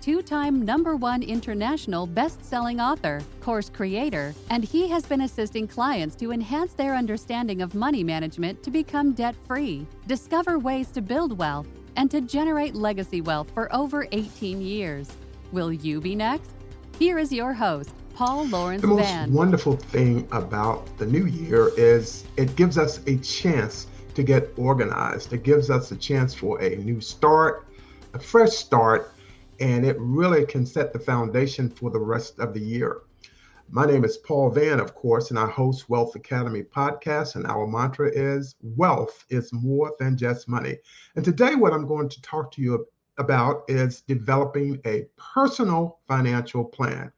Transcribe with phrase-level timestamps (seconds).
[0.00, 5.66] two time number one international best selling author, course creator, and he has been assisting
[5.66, 11.02] clients to enhance their understanding of money management to become debt free, discover ways to
[11.02, 11.66] build wealth,
[11.96, 15.10] and to generate legacy wealth for over 18 years.
[15.52, 16.50] Will you be next?
[16.98, 19.32] Here is your host, Paul Lawrence The most Van.
[19.32, 25.32] wonderful thing about the new year is it gives us a chance to get organized.
[25.32, 27.66] It gives us a chance for a new start,
[28.14, 29.12] a fresh start,
[29.60, 33.02] and it really can set the foundation for the rest of the year.
[33.70, 37.36] My name is Paul Vann, of course, and I host Wealth Academy podcast.
[37.36, 40.78] And our mantra is wealth is more than just money.
[41.16, 42.86] And today, what I'm going to talk to you
[43.18, 47.12] about is developing a personal financial plan.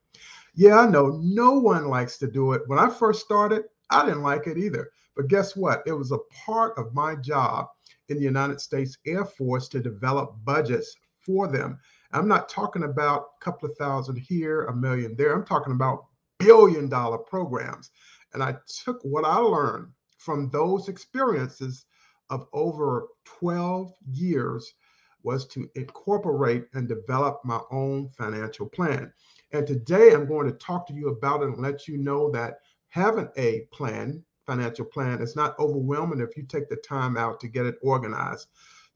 [0.54, 2.62] Yeah, I know no one likes to do it.
[2.66, 4.90] When I first started, I didn't like it either.
[5.14, 5.82] But guess what?
[5.86, 7.68] It was a part of my job
[8.08, 11.78] in the United States Air Force to develop budgets for them.
[12.12, 15.34] I'm not talking about a couple of thousand here, a million there.
[15.34, 16.06] I'm talking about
[16.38, 17.90] billion dollar programs.
[18.32, 21.86] And I took what I learned from those experiences
[22.30, 24.74] of over 12 years
[25.22, 29.12] was to incorporate and develop my own financial plan.
[29.52, 32.60] And today I'm going to talk to you about it and let you know that
[32.88, 37.48] having a plan, financial plan, is not overwhelming if you take the time out to
[37.48, 38.48] get it organized.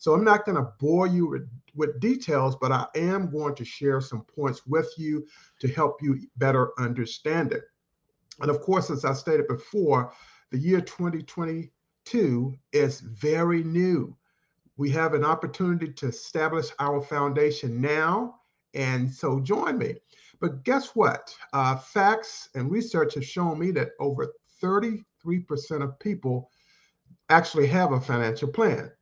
[0.04, 3.64] So I'm not going to bore you with, with, details, but I am going to
[3.64, 5.26] share some points with you
[5.60, 7.62] to help you better understand it.
[8.42, 10.12] And of course, as I stated before,
[10.50, 14.14] the year 2022 is very new.
[14.76, 18.40] We have an opportunity to establish our foundation now.
[18.74, 19.94] And so join me.
[20.38, 21.34] But guess what?
[21.54, 25.02] Uh, facts and research have shown me that over 33%
[25.82, 26.50] of people
[27.30, 28.92] actually have a financial plan.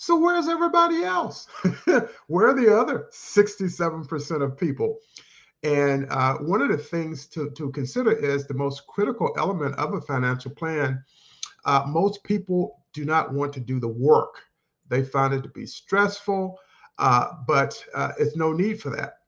[0.00, 1.46] So where's everybody else?
[2.26, 4.96] Where are the other 67% of people?
[5.62, 9.92] And uh, one of the things to, to consider is the most critical element of
[9.92, 11.04] a financial plan.
[11.66, 14.36] Uh, most people do not want to do the work.
[14.88, 16.58] They find it to be stressful,
[16.98, 19.18] uh, but uh, it's no need for that.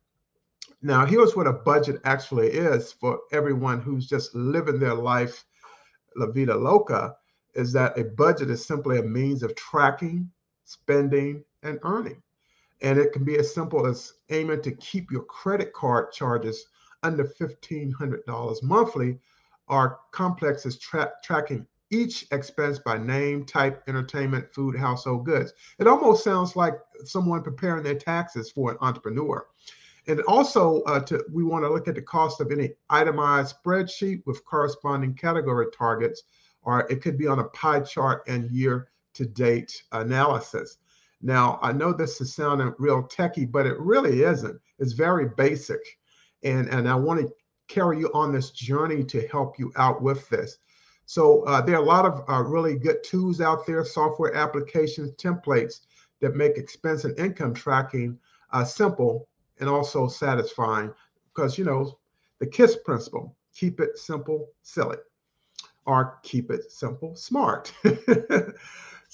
[0.81, 5.45] Now, here's what a budget actually is for everyone who's just living their life,
[6.17, 7.15] la vida loca,
[7.53, 10.31] is that a budget is simply a means of tracking,
[10.73, 12.23] spending, and earning.
[12.81, 16.67] And it can be as simple as aiming to keep your credit card charges
[17.03, 19.19] under $1,500 monthly,
[19.69, 25.53] or complex as tra- tracking each expense by name, type, entertainment, food, household goods.
[25.79, 29.47] It almost sounds like someone preparing their taxes for an entrepreneur.
[30.09, 34.23] And also, uh, to, we want to look at the cost of any itemized spreadsheet
[34.27, 36.25] with corresponding category targets,
[36.63, 40.79] or it could be on a pie chart and year to date analysis.
[41.21, 44.61] Now, I know this is sounding real techy, but it really isn't.
[44.79, 45.81] It's very basic.
[46.43, 47.33] And, and I want to
[47.69, 50.59] carry you on this journey to help you out with this.
[51.07, 55.13] So, uh, there are a lot of uh, really good tools out there, software applications,
[55.13, 55.81] templates
[56.21, 58.19] that make expense and income tracking
[58.53, 59.29] uh, simple
[59.61, 60.93] and also satisfying
[61.35, 61.99] because, you know,
[62.39, 64.97] the KISS principle keep it simple, silly,
[65.87, 67.73] or keep it simple, smart.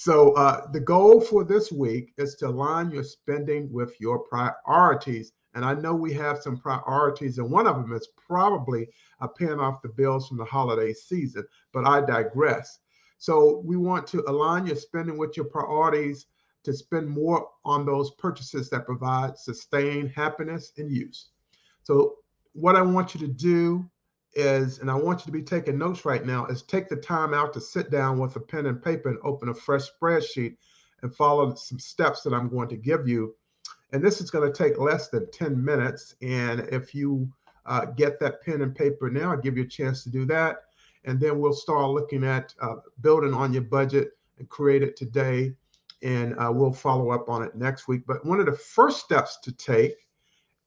[0.00, 5.32] So uh, the goal for this week is to align your spending with your priorities.
[5.54, 8.86] And I know we have some priorities, and one of them is probably
[9.20, 12.78] uh, paying off the bills from the holiday season, but I digress.
[13.18, 16.26] So we want to align your spending with your priorities
[16.62, 21.30] to spend more on those purchases that provide sustained happiness and use.
[21.82, 22.18] So
[22.52, 23.90] what I want you to do
[24.34, 27.34] is, and I want you to be taking notes right now, is take the time
[27.34, 30.56] out to sit down with a pen and paper and open a fresh spreadsheet
[31.02, 33.34] and follow some steps that I'm going to give you.
[33.92, 36.14] And this is going to take less than 10 minutes.
[36.20, 37.30] And if you
[37.66, 40.64] uh, get that pen and paper now, I'll give you a chance to do that.
[41.04, 45.54] And then we'll start looking at uh, building on your budget and create it today.
[46.02, 48.02] And uh, we'll follow up on it next week.
[48.06, 49.94] But one of the first steps to take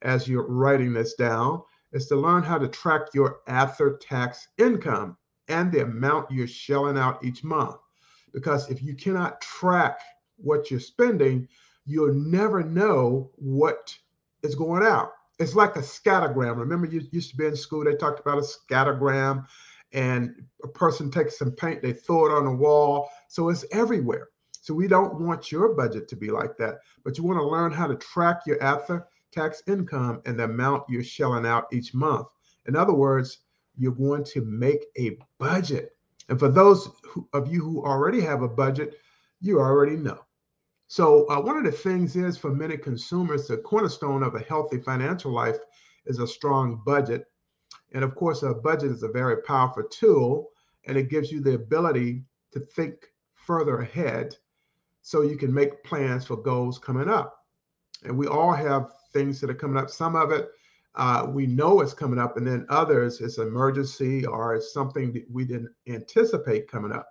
[0.02, 1.62] as you're writing this down
[1.94, 5.18] is to learn how to track your after tax income
[5.48, 7.76] and the amount you're shelling out each month.
[8.34, 10.00] Because if you cannot track
[10.38, 11.48] what you're spending,
[11.86, 13.96] you'll never know what
[14.44, 15.12] is going out.
[15.40, 16.58] It's like a scattergram.
[16.58, 19.46] Remember, you used to be in school, they talked about a scattergram.
[19.94, 23.10] And a person takes some paint, they throw it on the wall.
[23.28, 24.30] So it's everywhere.
[24.62, 27.72] So we don't want your budget to be like that, but you want to learn
[27.72, 32.28] how to track your after tax income and the amount you're shelling out each month.
[32.68, 33.39] In other words,
[33.78, 35.95] you're going to make a budget.
[36.30, 36.89] And for those
[37.33, 38.98] of you who already have a budget,
[39.39, 40.19] you already know.
[40.88, 44.80] So, uh, one of the things is for many consumers, the cornerstone of a healthy
[44.80, 45.57] financial life
[46.06, 47.25] is a strong budget.
[47.94, 50.50] And of course, a budget is a very powerful tool
[50.86, 54.36] and it gives you the ability to think further ahead
[55.01, 57.45] so you can make plans for goals coming up.
[58.04, 59.90] And we all have things that are coming up.
[59.90, 60.50] Some of it
[60.96, 65.25] uh, we know it's coming up, and then others it's emergency or it's something that
[65.31, 67.08] we didn't anticipate coming up.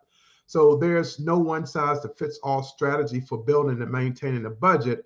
[0.46, 5.04] So there's no one size that fits all strategy for building and maintaining a budget.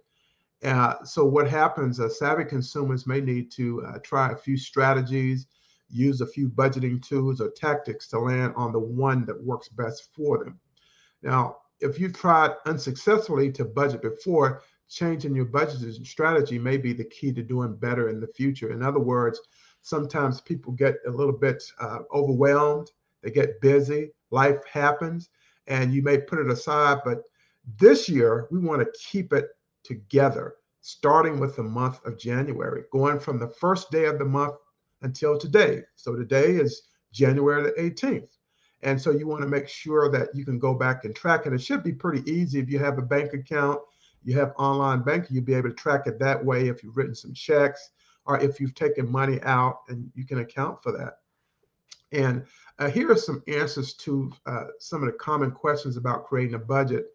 [0.65, 2.01] Uh, so what happens?
[2.01, 5.47] Uh, savvy consumers may need to uh, try a few strategies,
[5.91, 10.09] use a few budgeting tools or tactics to land on the one that works best
[10.17, 10.59] for them.
[11.23, 17.05] Now, if you've tried unsuccessfully to budget before, changing your budgeting strategy may be the
[17.05, 18.73] key to doing better in the future.
[18.73, 19.41] In other words,
[19.83, 22.91] sometimes people get a little bit uh, overwhelmed,
[23.23, 25.31] they get busy, life happens,
[25.67, 26.99] and you may put it aside.
[27.05, 27.23] But
[27.79, 29.49] this year, we want to keep it
[29.83, 34.55] together, starting with the month of January, going from the first day of the month
[35.03, 35.83] until today.
[35.97, 36.83] So today is
[37.13, 38.29] January the 18th.
[38.83, 41.55] And so you want to make sure that you can go back and track it.
[41.55, 43.81] It should be pretty easy if you have a bank account
[44.25, 47.15] you have online banking, you'll be able to track it that way if you've written
[47.15, 47.91] some checks
[48.27, 51.19] or if you've taken money out and you can account for that.
[52.13, 52.45] And
[52.79, 56.59] uh, here are some answers to uh, some of the common questions about creating a
[56.59, 57.07] budget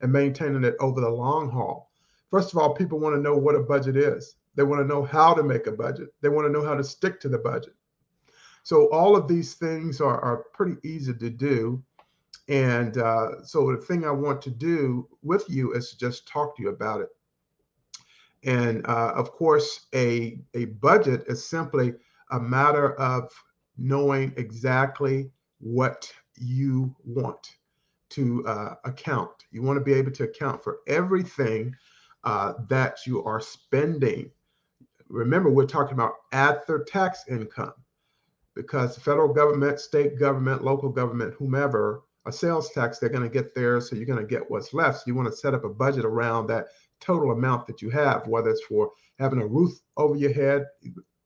[0.00, 1.90] and maintaining it over the long haul.
[2.30, 4.36] First of all, people want to know what a budget is.
[4.54, 6.08] They want to know how to make a budget.
[6.20, 7.74] They want to know how to stick to the budget.
[8.64, 11.82] So all of these things are, are pretty easy to do.
[12.48, 16.56] And uh, so the thing I want to do with you is to just talk
[16.56, 17.08] to you about it.
[18.44, 21.94] And uh, of course, a, a budget is simply
[22.30, 23.30] a matter of
[23.76, 25.30] knowing exactly
[25.60, 27.56] what you want
[28.10, 29.30] to uh, account.
[29.50, 31.74] You want to be able to account for everything
[32.24, 34.30] uh, that you are spending.
[35.08, 37.74] Remember, we're talking about after tax income
[38.54, 43.28] because the federal government, state government, local government, whomever a sales tax, they're going to
[43.28, 43.80] get there.
[43.80, 44.98] So you're going to get what's left.
[44.98, 46.66] So you want to set up a budget around that
[47.00, 50.66] total amount that you have, whether it's for having a roof over your head,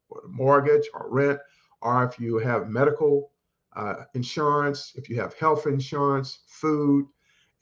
[0.08, 1.40] or mortgage or rent,
[1.80, 3.30] or if you have medical
[3.74, 7.06] uh, insurance, if you have health insurance, food,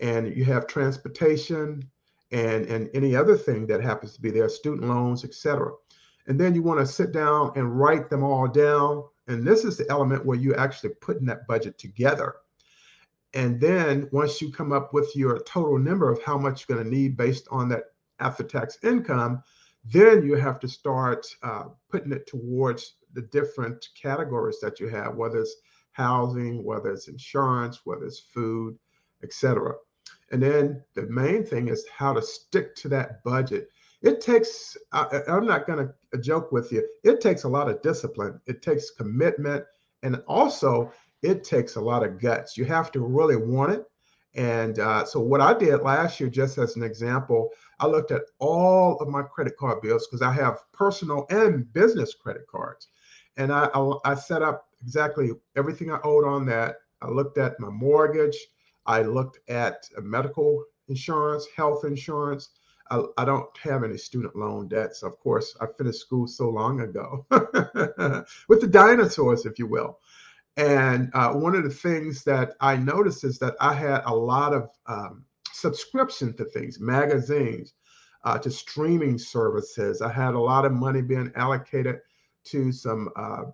[0.01, 1.83] and you have transportation
[2.33, 5.73] and, and any other thing that happens to be there, student loans, etc.
[6.27, 9.05] And then you want to sit down and write them all down.
[9.27, 12.35] And this is the element where you're actually putting that budget together
[13.35, 16.89] and then once you come up with your total number of how much you're going
[16.89, 17.85] to need based on that
[18.19, 19.43] after tax income,
[19.85, 25.15] then you have to start uh, putting it towards the different categories that you have,
[25.15, 25.57] whether it's
[25.93, 28.77] housing, whether it's insurance, whether it's food,
[29.23, 29.75] etc.
[30.33, 33.69] And then the main thing is how to stick to that budget.
[34.03, 37.83] It takes, I, I'm not going to joke with you, it takes a lot of
[37.83, 39.65] discipline, it takes commitment,
[40.03, 42.57] and also it takes a lot of guts.
[42.57, 43.85] You have to really want it.
[44.35, 47.51] And uh, so, what I did last year, just as an example,
[47.81, 52.15] I looked at all of my credit card bills because I have personal and business
[52.15, 52.89] credit cards.
[53.37, 56.77] And I, I, I set up exactly everything I owed on that.
[57.03, 58.37] I looked at my mortgage.
[58.87, 62.51] I looked at medical insurance, health insurance.
[62.91, 65.03] I, I, don't have any student loan debts.
[65.03, 67.25] Of course, I finished school so long ago
[68.49, 69.99] with the dinosaurs, if you will.
[70.57, 74.53] And uh, one of the things that I noticed is that I had a lot
[74.53, 77.75] of um, subscription to things, magazines,
[78.25, 80.03] uh, to streaming services.
[80.03, 82.01] I had a lot of money being allocated
[82.45, 83.45] to some uh,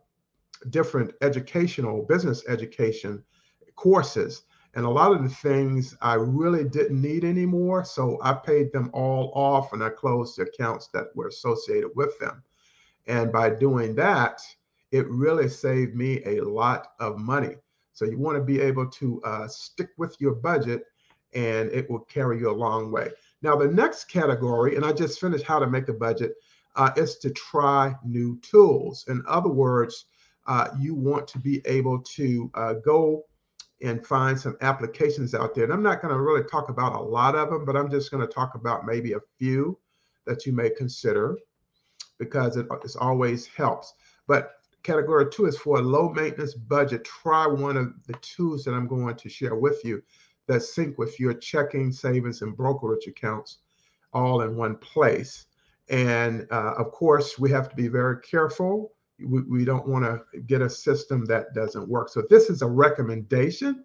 [0.70, 3.22] different educational, business education
[3.76, 4.42] courses.
[4.74, 7.84] And a lot of the things I really didn't need anymore.
[7.84, 12.18] So I paid them all off and I closed the accounts that were associated with
[12.18, 12.42] them.
[13.06, 14.42] And by doing that,
[14.92, 17.56] it really saved me a lot of money.
[17.92, 20.84] So you want to be able to uh, stick with your budget
[21.34, 23.10] and it will carry you a long way.
[23.42, 26.34] Now, the next category, and I just finished how to make a budget,
[26.76, 29.04] uh, is to try new tools.
[29.08, 30.06] In other words,
[30.46, 33.24] uh, you want to be able to uh, go
[33.82, 35.64] and find some applications out there.
[35.64, 38.10] And I'm not going to really talk about a lot of them, but I'm just
[38.10, 39.78] going to talk about maybe a few
[40.26, 41.36] that you may consider
[42.18, 43.92] because it, it always helps.
[44.26, 44.55] But
[44.86, 47.04] category two is for a low maintenance budget.
[47.04, 50.00] Try one of the tools that I'm going to share with you
[50.46, 53.58] that sync with your checking, savings, and brokerage accounts
[54.12, 55.46] all in one place.
[55.88, 58.92] And uh, of course, we have to be very careful.
[59.18, 62.08] We, we don't want to get a system that doesn't work.
[62.08, 63.84] So, this is a recommendation.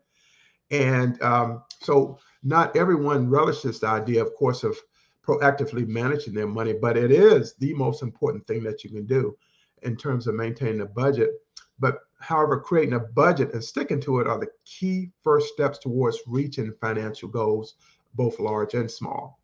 [0.69, 4.77] And um, so, not everyone relishes the idea, of course, of
[5.25, 9.35] proactively managing their money, but it is the most important thing that you can do
[9.81, 11.31] in terms of maintaining a budget.
[11.79, 16.19] But however, creating a budget and sticking to it are the key first steps towards
[16.27, 17.75] reaching financial goals,
[18.13, 19.39] both large and small.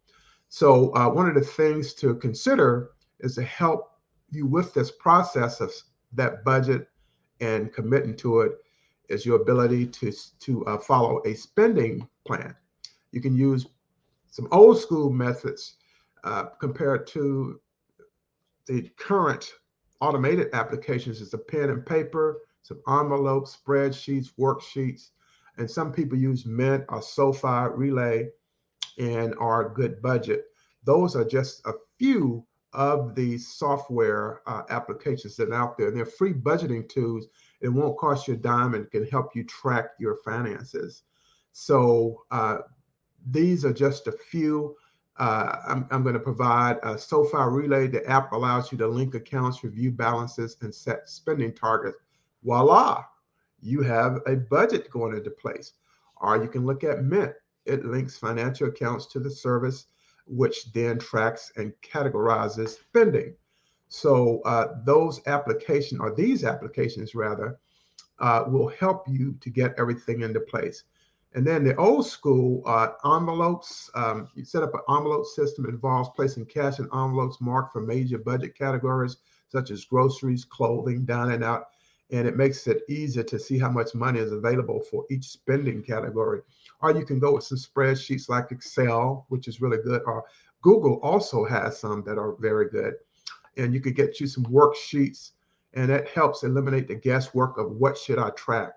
[0.50, 5.60] So, uh, one of the things to consider is to help you with this process
[5.60, 5.72] of
[6.14, 6.88] that budget
[7.40, 8.54] and committing to it
[9.10, 12.56] is your ability to, to uh, follow a spending plan.
[13.12, 13.68] You can use
[14.30, 15.76] some old school methods
[16.24, 17.60] uh, compared to
[18.66, 19.54] the current
[20.02, 21.22] automated applications.
[21.22, 25.10] It's a pen and paper, some envelopes, spreadsheets, worksheets,
[25.58, 28.30] and some people use Mint or SoFi, Relay,
[29.00, 30.46] and our Good Budget.
[30.84, 35.88] Those are just a few of the software uh, applications that are out there.
[35.88, 37.28] And they're free budgeting tools.
[37.62, 41.04] It won't cost you a dime and can help you track your finances.
[41.54, 42.60] So uh,
[43.32, 44.76] these are just a few.
[45.20, 47.88] Uh, I'm, I'm going to provide a SoFi Relay.
[47.88, 51.98] The app allows you to link accounts, review balances, and set spending targets.
[52.44, 53.04] Voila,
[53.62, 55.74] you have a budget going into place.
[56.18, 57.34] Or you can look at Mint.
[57.66, 59.88] It links financial accounts to the service,
[60.28, 63.34] which then tracks and categorizes spending.
[63.90, 67.60] So uh, those application or these applications rather,
[68.20, 70.84] uh, will help you to get everything into place.
[71.38, 76.10] And then the old school uh, envelopes, um, you set up an envelope system involves
[76.16, 79.18] placing cash in envelopes marked for major budget categories
[79.48, 81.66] such as groceries, clothing, dining out,
[82.10, 85.84] and it makes it easier to see how much money is available for each spending
[85.84, 86.42] category.
[86.82, 90.24] Or you can go with some spreadsheets like Excel, which is really good, or
[90.64, 92.96] Google also has some that are very good.
[93.58, 95.34] And you could get you some worksheets,
[95.76, 98.74] and that helps eliminate the guesswork of what should I track.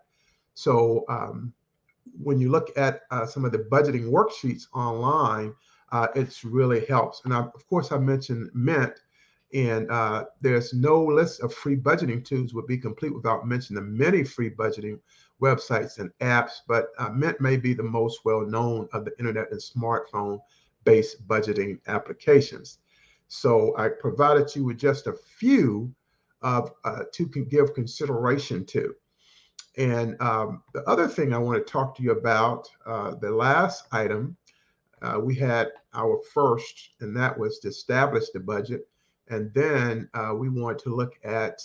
[0.53, 1.55] So um,
[2.23, 5.55] when you look at uh, some of the budgeting worksheets online,
[5.93, 7.23] uh, it's really helps.
[7.25, 8.95] And I, of course, I mentioned Mint,
[9.53, 13.91] and uh, there's no list of free budgeting tools would be complete without mentioning the
[13.91, 15.01] many free budgeting
[15.43, 16.61] websites and apps.
[16.69, 20.41] But uh, Mint may be the most well known of the internet and smartphone
[20.85, 22.79] based budgeting applications.
[23.29, 25.93] So I provided you with just a few
[26.43, 28.95] of uh, to give consideration to.
[29.77, 33.87] And um, the other thing I want to talk to you about, uh, the last
[33.93, 34.37] item,
[35.03, 38.89] uh, we had our first, and that was to establish the budget.
[39.29, 41.63] And then uh, we want to look at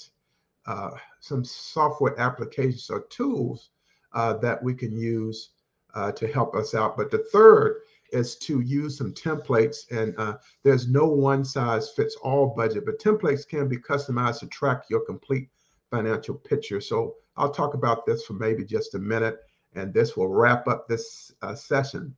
[0.68, 3.72] uh, some software applications or tools
[4.14, 5.50] uh, that we can use
[5.96, 6.96] uh, to help us out.
[6.96, 7.82] But the third
[8.12, 9.90] is to use some templates.
[9.92, 14.84] And there's no one size fits all budget, but templates can be customized to track
[14.90, 15.50] your complete
[15.96, 16.82] financial picture.
[16.82, 19.38] So I'll talk about this for maybe just a minute,
[19.76, 22.16] and this will wrap up this uh, session.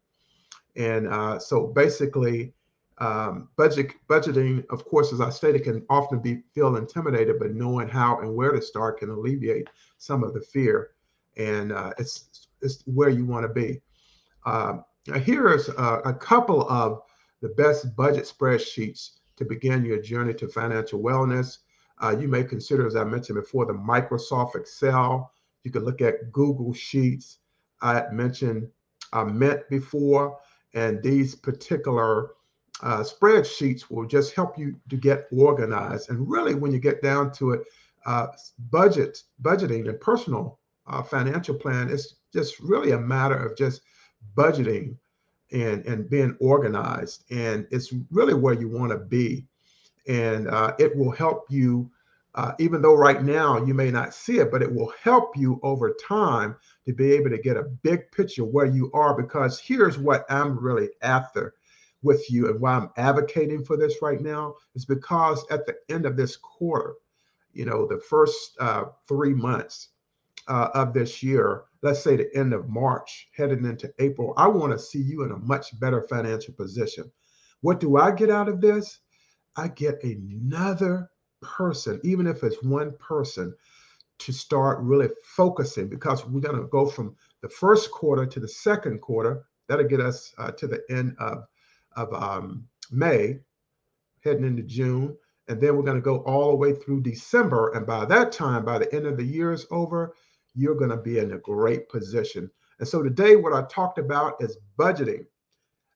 [0.75, 2.53] And uh, so basically,
[3.00, 7.88] um, budget budgeting, of course, as I stated, can often be feel intimidated, but knowing
[7.88, 9.67] how and where to start can alleviate
[9.98, 10.91] some of the fear,
[11.38, 13.81] and uh, it's it's where you want to be.
[14.46, 14.84] Um,
[15.15, 17.01] here's a, a couple of
[17.41, 19.01] the best budget spreadsheets
[19.36, 21.60] to begin your journey to financial wellness.
[22.01, 25.32] Uh, you may consider, as I mentioned before, the Microsoft Excel.
[25.63, 27.39] You can look at Google Sheets.
[27.82, 28.68] I had mentioned
[29.13, 30.38] uh, Mint before,
[30.74, 32.32] and these particular
[32.82, 36.10] uh, spreadsheets will just help you to get organized.
[36.10, 37.62] And really, when you get down to it,
[38.06, 38.27] uh,
[38.72, 43.82] budget, budgeting, and personal uh, financial plan is just really a matter of just
[44.36, 44.96] budgeting
[45.51, 47.24] and and being organized.
[47.32, 49.46] And it's really where you want to be
[50.07, 51.89] and uh, it will help you.
[52.35, 55.59] Uh, even though right now you may not see it, but it will help you
[55.63, 59.19] over time to be able to get a big picture where you are.
[59.19, 61.55] Because here's what I'm really after
[62.03, 66.05] with you and why I'm advocating for this right now is because at the end
[66.05, 66.93] of this quarter,
[67.53, 69.89] you know, the first uh, three months
[70.47, 74.73] uh, of this year, let's say the end of March, heading into April, I want
[74.73, 77.11] to see you in a much better financial position.
[77.61, 78.99] What do I get out of this?
[79.57, 81.09] I get another
[81.41, 83.55] person, even if it's one person,
[84.19, 88.47] to start really focusing because we're going to go from the first quarter to the
[88.47, 89.45] second quarter.
[89.67, 91.45] That'll get us uh, to the end of,
[91.95, 93.39] of um, May,
[94.23, 95.17] heading into June.
[95.47, 97.71] And then we're going to go all the way through December.
[97.73, 100.13] And by that time, by the end of the year is over,
[100.55, 102.49] you're going to be in a great position.
[102.79, 105.25] And so today, what I talked about is budgeting,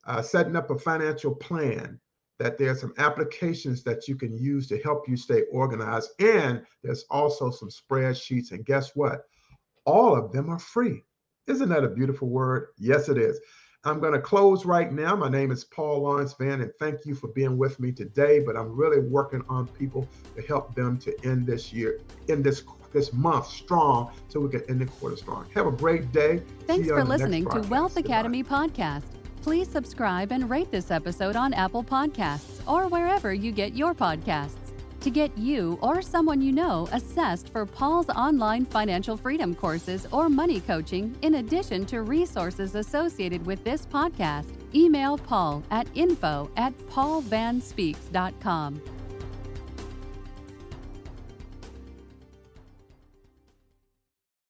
[0.06, 2.00] uh, setting up a financial plan,
[2.42, 6.10] that there are some applications that you can use to help you stay organized.
[6.20, 8.52] And there's also some spreadsheets.
[8.52, 9.26] And guess what?
[9.86, 11.04] All of them are free.
[11.46, 12.70] Isn't that a beautiful word?
[12.80, 13.40] Yes, it is.
[13.84, 15.16] I'm going to close right now.
[15.16, 18.40] My name is Paul Lawrence Vann, and thank you for being with me today.
[18.40, 22.64] But I'm really working on people to help them to end this year, in this
[22.94, 25.48] this month strong, so we can end the quarter strong.
[25.56, 26.42] Have a great day.
[26.68, 28.68] Thanks for listening to Wealth Academy Goodbye.
[28.68, 29.21] podcast.
[29.42, 34.54] Please subscribe and rate this episode on Apple Podcasts or wherever you get your podcasts.
[35.00, 40.30] To get you or someone you know assessed for Paul's online financial freedom courses or
[40.30, 44.46] money coaching, in addition to resources associated with this podcast,
[44.76, 48.82] email Paul at info at paulvanspeaks.com.